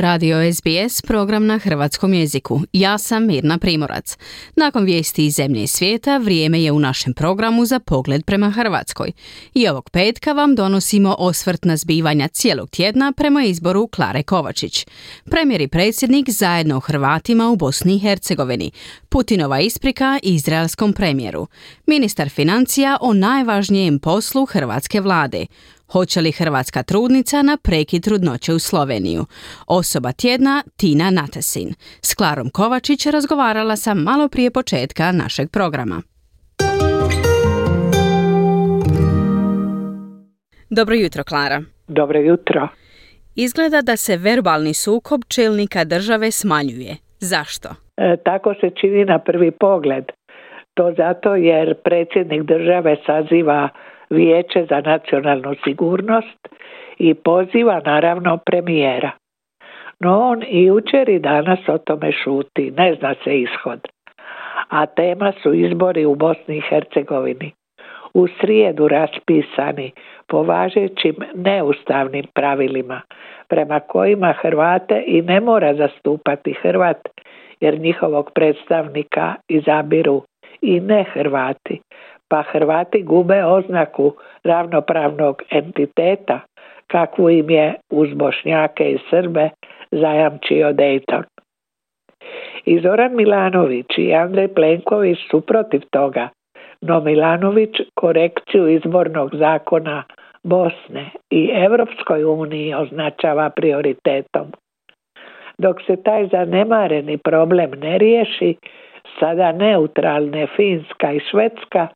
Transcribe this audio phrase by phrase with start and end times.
[0.00, 2.60] Radio SBS, program na hrvatskom jeziku.
[2.72, 4.16] Ja sam Mirna Primorac.
[4.56, 9.12] Nakon vijesti iz zemlje i svijeta, vrijeme je u našem programu za pogled prema Hrvatskoj.
[9.54, 14.86] I ovog petka vam donosimo osvrt na zbivanja cijelog tjedna prema izboru Klare Kovačić.
[15.30, 18.70] Premijer i predsjednik zajedno o Hrvatima u Bosni i Hercegovini.
[19.08, 21.46] Putinova isprika izraelskom premijeru.
[21.86, 25.46] Ministar financija o najvažnijem poslu hrvatske vlade.
[25.92, 29.22] Hoće li hrvatska trudnica na preki trudnoće u Sloveniju?
[29.66, 31.68] Osoba tjedna Tina Natesin.
[32.02, 36.02] S Klarom Kovačić razgovarala sam malo prije početka našeg programa.
[40.70, 41.62] Dobro jutro, Klara.
[41.88, 42.68] Dobro jutro.
[43.34, 46.96] Izgleda da se verbalni sukob čelnika države smanjuje.
[47.18, 47.68] Zašto?
[47.96, 50.04] E, tako se čini na prvi pogled.
[50.74, 53.68] To zato jer predsjednik države saziva
[54.10, 56.48] Vijeće za nacionalnu sigurnost
[56.98, 59.10] i poziva naravno premijera.
[60.00, 63.88] No on i jučer i danas o tome šuti, ne zna se ishod.
[64.68, 67.52] A tema su izbori u Bosni i Hercegovini.
[68.14, 69.92] U srijedu raspisani
[70.26, 73.00] po važećim neustavnim pravilima
[73.48, 77.08] prema kojima Hrvate i ne mora zastupati Hrvat
[77.60, 80.22] jer njihovog predstavnika izabiru
[80.62, 81.80] i ne Hrvati,
[82.28, 84.12] pa Hrvati gube oznaku
[84.44, 86.40] ravnopravnog entiteta
[86.86, 89.50] kakvu im je uz Bošnjake i Srbe
[89.90, 91.22] zajamčio Dayton.
[92.64, 96.28] I Zoran Milanović i Andrej Plenković su protiv toga,
[96.80, 100.02] no Milanović korekciju izbornog zakona
[100.42, 104.46] Bosne i Europskoj uniji označava prioritetom.
[105.58, 108.56] Dok se taj zanemareni problem ne riješi,
[109.20, 111.88] sada neutralne Finska i Švedska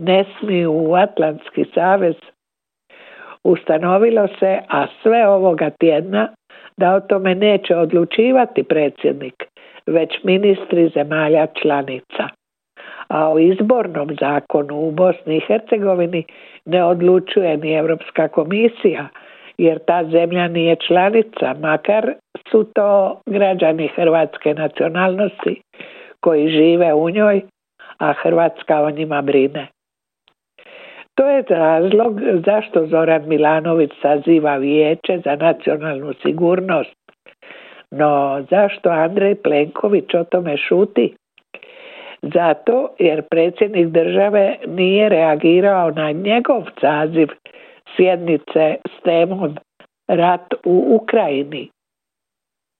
[0.00, 2.14] ne smiju u Atlantski savez.
[3.44, 6.28] Ustanovilo se, a sve ovoga tjedna,
[6.76, 9.44] da o tome neće odlučivati predsjednik,
[9.86, 12.28] već ministri zemalja članica.
[13.08, 16.24] A o izbornom zakonu u Bosni i Hercegovini
[16.64, 19.08] ne odlučuje ni Europska komisija,
[19.58, 22.12] jer ta zemlja nije članica, makar
[22.50, 25.62] su to građani hrvatske nacionalnosti
[26.20, 27.42] koji žive u njoj,
[27.98, 29.68] a Hrvatska o njima brine.
[31.20, 36.96] To je razlog zašto Zoran Milanović saziva vijeće za nacionalnu sigurnost.
[37.90, 41.14] No zašto Andrej Plenković o tome šuti?
[42.22, 47.28] Zato jer predsjednik države nije reagirao na njegov saziv
[47.96, 49.56] sjednice s temom
[50.08, 51.70] rat u Ukrajini.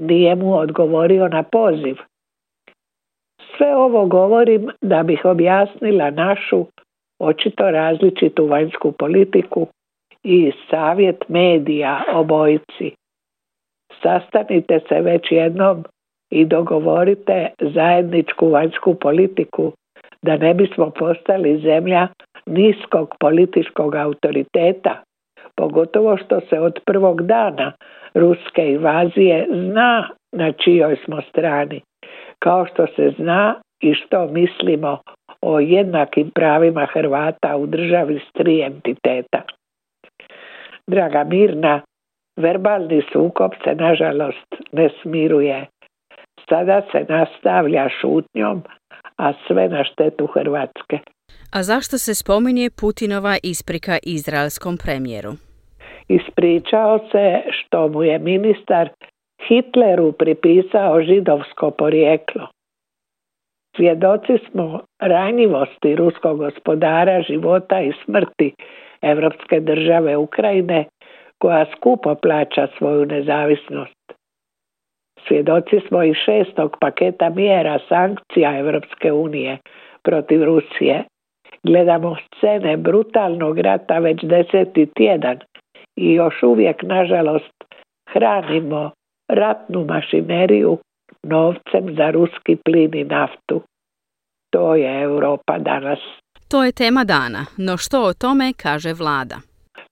[0.00, 1.96] Nije mu odgovorio na poziv.
[3.56, 6.66] Sve ovo govorim da bih objasnila našu
[7.18, 9.66] očito različitu vanjsku politiku
[10.22, 12.94] i savjet medija obojici.
[14.02, 15.84] Sastanite se već jednom
[16.30, 19.72] i dogovorite zajedničku vanjsku politiku
[20.22, 22.08] da ne bismo postali zemlja
[22.46, 25.02] niskog političkog autoriteta,
[25.56, 27.72] pogotovo što se od prvog dana
[28.14, 31.80] ruske invazije zna na čijoj smo strani,
[32.38, 34.98] kao što se zna i što mislimo
[35.42, 39.42] o jednakim pravima Hrvata u državi s tri entiteta.
[40.86, 41.80] Draga Mirna,
[42.36, 45.66] verbalni sukob se nažalost ne smiruje.
[46.48, 48.62] Sada se nastavlja šutnjom,
[49.16, 50.98] a sve na štetu Hrvatske.
[51.52, 55.32] A zašto se spominje Putinova isprika izraelskom premijeru?
[56.08, 58.88] Ispričao se što mu je ministar
[59.48, 62.48] Hitleru pripisao židovsko porijeklo.
[63.78, 68.54] Svjedoci smo ranjivosti ruskog gospodara života i smrti
[69.02, 70.84] Evropske države Ukrajine
[71.38, 74.12] koja skupo plaća svoju nezavisnost.
[75.28, 79.58] Svjedoci smo i šestog paketa mjera sankcija Evropske unije
[80.02, 81.04] protiv Rusije.
[81.62, 85.38] Gledamo scene brutalnog rata već deseti tjedan
[85.96, 87.64] i još uvijek, nažalost,
[88.08, 88.90] hranimo
[89.28, 90.78] ratnu mašineriju
[91.26, 93.62] novcem za ruski plin i naftu.
[94.50, 95.98] To je Europa danas.
[96.50, 99.36] To je tema dana, no što o tome kaže vlada?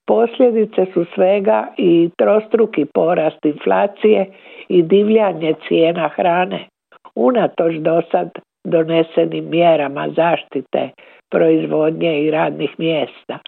[0.06, 4.32] Posljedice su svega i trostruki porast inflacije
[4.68, 6.68] i divljanje cijena hrane.
[7.14, 8.30] Unatoč do sad
[8.64, 10.90] donesenim mjerama zaštite
[11.30, 13.38] proizvodnje i radnih mjesta.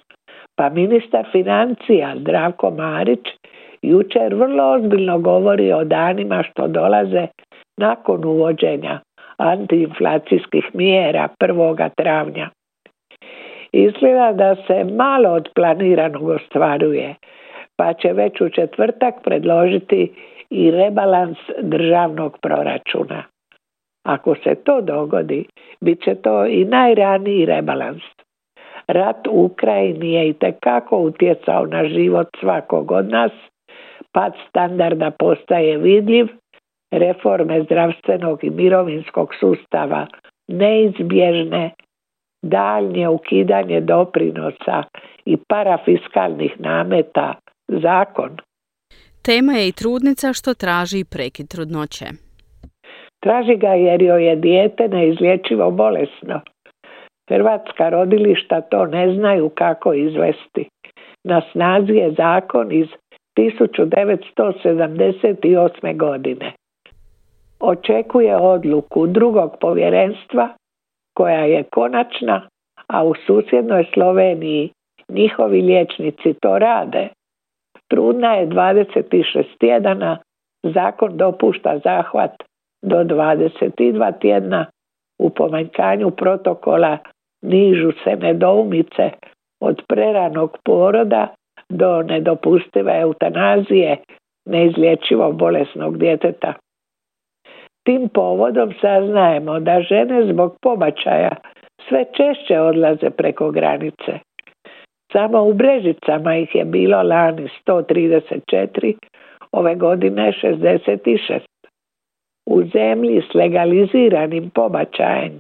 [0.57, 3.27] Pa ministar financija Zdravko Marić
[3.83, 7.27] jučer vrlo ozbiljno govori o danima što dolaze
[7.77, 9.01] nakon uvođenja
[9.39, 11.91] antiinflacijskih mjera 1.
[11.97, 12.51] travnja.
[13.73, 17.15] Izgleda da se malo od planiranog ostvaruje,
[17.77, 20.13] pa će već u četvrtak predložiti
[20.51, 23.23] i rebalans državnog proračuna.
[24.07, 25.45] Ako se to dogodi,
[25.81, 28.03] bit će to i najraniji rebalans.
[28.89, 33.33] Rat u Ukrajini je i tekako utjecao na život svakog od nas,
[34.13, 36.27] pad standarda postaje vidljiv,
[36.91, 40.07] reforme zdravstvenog i mirovinskog sustava
[40.49, 41.71] neizbježne,
[42.43, 44.83] daljnje ukidanje doprinosa
[45.25, 47.35] i parafiskalnih nameta
[47.69, 48.37] zakon.
[49.25, 52.07] Tema je i trudnica što traži prekid trudnoće.
[53.23, 56.41] Traži ga jer joj je dijete neizlječivo bolesno.
[57.31, 60.69] Hrvatska rodilišta to ne znaju kako izvesti.
[61.25, 62.87] Na snazi je zakon iz
[63.39, 65.97] 1978.
[65.97, 66.53] godine.
[67.61, 70.49] Očekuje odluku drugog povjerenstva
[71.15, 72.49] koja je konačna,
[72.87, 74.71] a u susjednoj Sloveniji
[75.09, 77.09] njihovi liječnici to rade.
[77.89, 80.19] Trudna je 26 tjedana,
[80.63, 82.43] zakon dopušta zahvat
[82.83, 84.67] do 22 tjedna,
[85.19, 86.99] u pomanjkanju protokola
[87.43, 89.11] nižu se nedoumice
[89.61, 91.35] od preranog poroda
[91.69, 93.97] do nedopustive eutanazije
[94.47, 96.55] neizlječivo bolesnog djeteta.
[97.87, 101.37] Tim povodom saznajemo da žene zbog pobačaja
[101.89, 104.19] sve češće odlaze preko granice.
[105.13, 108.95] Samo u Brežicama ih je bilo lani 134,
[109.53, 111.41] ove godine 66.
[112.47, 115.39] U zemlji s legaliziranim pobačajem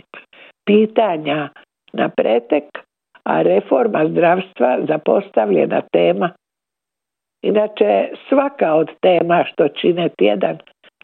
[0.66, 1.48] pitanja
[1.92, 2.64] na pretek,
[3.28, 6.30] a reforma zdravstva zapostavljena tema.
[7.42, 10.58] Inače, svaka od tema što čine tjedan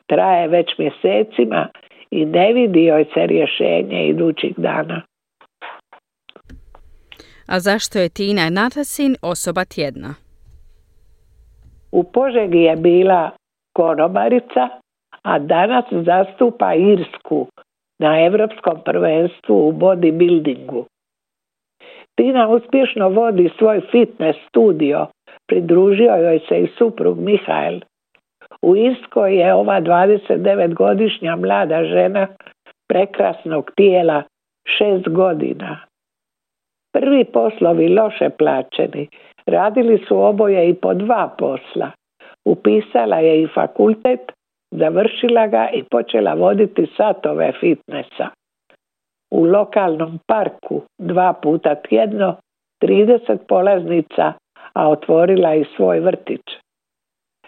[0.06, 1.68] traje već mjesecima
[2.10, 5.02] i ne vidi joj se rješenje idućih dana.
[7.48, 10.14] A zašto je Tina Natasin osoba tjedna?
[11.92, 13.30] U Požegi je bila
[13.72, 14.68] konobarica,
[15.22, 17.46] a danas zastupa Irsku
[17.98, 20.84] na Europskom prvenstvu u bodybuildingu.
[22.16, 25.06] Tina uspješno vodi svoj fitness studio,
[25.46, 27.80] pridružio joj se i suprug Mihael.
[28.62, 32.26] U Irskoj je ova 29-godišnja mlada žena
[32.88, 34.22] prekrasnog tijela
[34.78, 35.80] šest godina.
[36.92, 39.08] Prvi poslovi loše plaćeni.
[39.46, 41.90] Radili su oboje i po dva posla.
[42.44, 44.32] Upisala je i fakultet,
[44.70, 48.28] završila ga i počela voditi satove fitnessa.
[49.34, 52.36] U lokalnom parku dva puta tjedno
[52.82, 54.32] 30 polaznica,
[54.72, 56.40] a otvorila i svoj vrtić.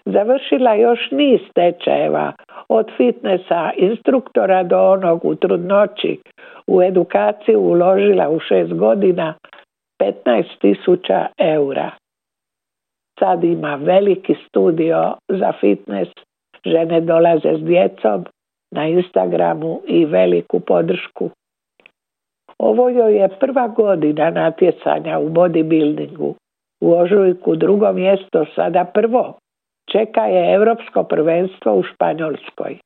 [0.05, 2.33] Završila još niz tečajeva,
[2.69, 6.21] od fitnessa, instruktora do onog u trudnoći.
[6.67, 9.35] U edukaciju uložila u šest godina
[10.03, 11.91] 15 tisuća eura.
[13.19, 16.11] Sad ima veliki studio za fitness,
[16.65, 18.25] žene dolaze s djecom
[18.75, 21.31] na Instagramu i veliku podršku.
[22.59, 26.35] Ovo joj je prva godina natjecanja u bodybuildingu.
[26.81, 29.35] U ožujku drugo mjesto, sada prvo
[29.91, 32.79] čeka je Europsko prvenstvo u Španjolskoj.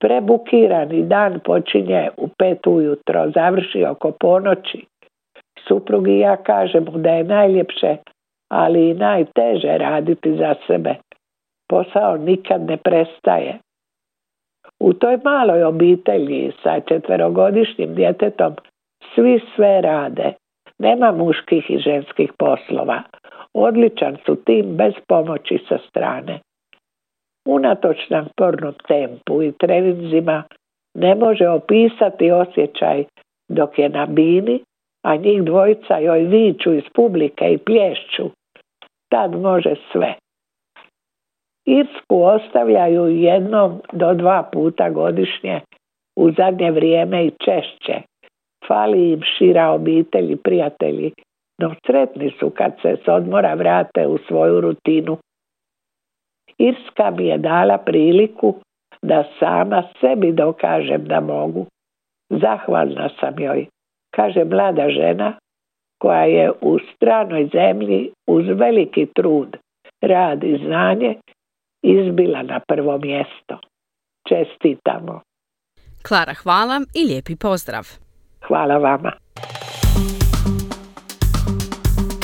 [0.00, 4.86] Prebukirani dan počinje u pet ujutro, završi oko ponoći.
[5.68, 7.96] Suprug i ja kažemo da je najljepše,
[8.50, 10.94] ali i najteže raditi za sebe.
[11.68, 13.58] Posao nikad ne prestaje.
[14.84, 18.52] U toj maloj obitelji sa četverogodišnjim djetetom
[19.14, 20.32] svi sve rade.
[20.78, 23.02] Nema muških i ženskih poslova.
[23.54, 26.40] Odličan su tim bez pomoći sa strane.
[27.48, 30.42] Unatoč napornom tempu i treninzima
[30.94, 33.04] ne može opisati osjećaj
[33.48, 34.60] dok je na bini,
[35.04, 38.30] a njih dvojica joj viču iz publike i plješću.
[39.08, 40.14] Tad može sve.
[41.66, 45.60] Irsku ostavljaju jednom do dva puta godišnje,
[46.16, 48.02] u zadnje vrijeme i češće.
[48.68, 51.12] Fali im šira obitelji, prijatelji
[51.62, 55.16] no sretni su kad se s odmora vrate u svoju rutinu.
[56.58, 58.54] Irska mi je dala priliku
[59.02, 61.66] da sama sebi dokažem da mogu.
[62.30, 63.66] Zahvalna sam joj,
[64.16, 65.32] kaže mlada žena
[65.98, 69.56] koja je u stranoj zemlji uz veliki trud,
[70.00, 71.14] rad i znanje
[71.82, 73.58] izbila na prvo mjesto.
[74.28, 75.20] Čestitamo.
[76.02, 77.88] Klara, hvala i lijepi pozdrav.
[78.46, 79.12] Hvala vama.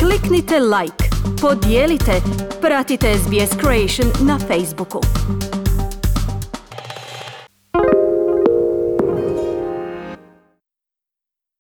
[0.01, 1.05] Kliknite like,
[1.43, 2.13] podijelite,
[2.61, 5.01] pratite SBS Creation na Facebooku.